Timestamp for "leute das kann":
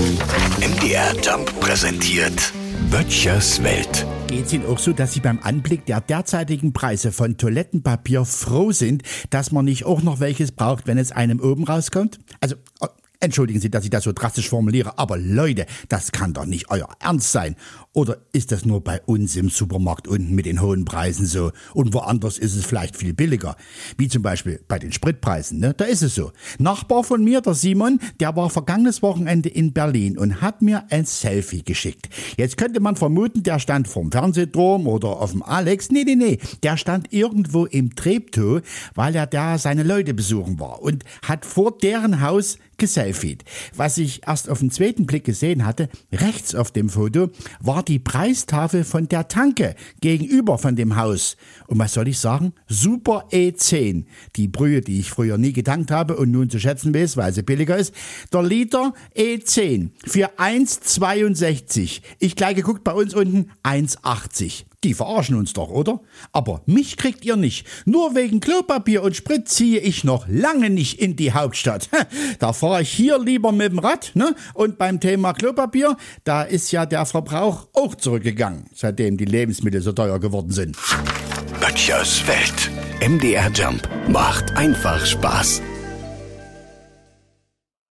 15.18-16.32